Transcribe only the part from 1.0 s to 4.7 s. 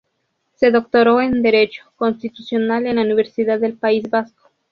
en Derecho Constitucional en la Universidad del País Vasco.